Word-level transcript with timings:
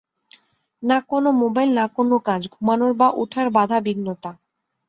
না 0.83 0.97
কোন 1.09 1.25
মোবাইল, 1.41 1.69
না 1.73 1.85
কোন 1.95 2.09
কাজ, 2.27 2.41
ঘুমানোর 2.53 2.91
বা 2.93 3.07
উঠার 3.21 3.47
বাধাবিঘ্নতা। 3.57 4.31